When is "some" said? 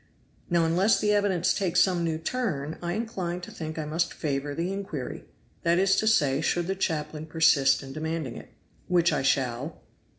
1.79-2.03